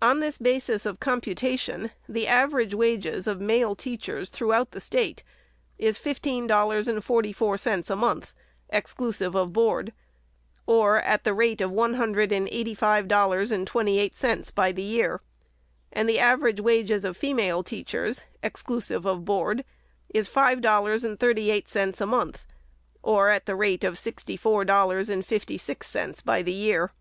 [0.00, 5.24] On this basis of computation, the av erage wages of male teachers throughout the State
[5.76, 8.32] is fif teen dollars and forty four cents a month,
[8.68, 9.92] exclusive of board,
[10.68, 14.52] or at the rate of one hundred and eighty five dollars and twenty eight cents
[14.52, 15.20] by the year;—
[15.92, 19.64] and the average wages of female teachers, exclusive of board,
[20.14, 22.46] is five dollars and thirty eight cents a month,
[23.02, 26.92] or at the rate of sixty four dollars and fifty six cents by the year.